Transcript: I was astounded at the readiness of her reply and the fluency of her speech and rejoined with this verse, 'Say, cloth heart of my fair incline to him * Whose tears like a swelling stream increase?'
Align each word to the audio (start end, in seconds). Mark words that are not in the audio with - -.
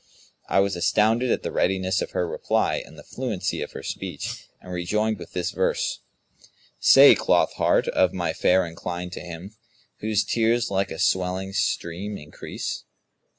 I 0.49 0.61
was 0.61 0.75
astounded 0.75 1.29
at 1.29 1.43
the 1.43 1.51
readiness 1.51 2.01
of 2.01 2.09
her 2.09 2.27
reply 2.27 2.77
and 2.83 2.97
the 2.97 3.03
fluency 3.03 3.61
of 3.61 3.73
her 3.73 3.83
speech 3.83 4.47
and 4.59 4.73
rejoined 4.73 5.19
with 5.19 5.33
this 5.33 5.51
verse, 5.51 5.99
'Say, 6.79 7.13
cloth 7.13 7.53
heart 7.57 7.87
of 7.89 8.11
my 8.11 8.33
fair 8.33 8.65
incline 8.65 9.11
to 9.11 9.19
him 9.21 9.53
* 9.75 9.97
Whose 10.01 10.23
tears 10.23 10.71
like 10.71 10.89
a 10.89 10.97
swelling 10.97 11.53
stream 11.53 12.17
increase?' 12.17 12.83